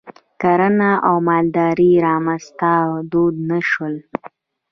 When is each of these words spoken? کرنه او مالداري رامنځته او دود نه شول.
کرنه 0.41 0.91
او 1.07 1.15
مالداري 1.27 1.91
رامنځته 2.05 2.69
او 2.85 2.93
دود 3.11 3.35
نه 3.49 3.59
شول. 3.69 3.95